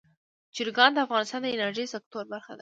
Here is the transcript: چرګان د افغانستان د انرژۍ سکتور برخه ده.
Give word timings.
چرګان 0.55 0.91
د 0.93 0.97
افغانستان 1.05 1.39
د 1.43 1.47
انرژۍ 1.55 1.85
سکتور 1.93 2.23
برخه 2.33 2.51
ده. 2.57 2.59